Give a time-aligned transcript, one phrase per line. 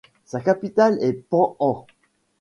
[0.25, 1.85] Sa capitale est Pa-An.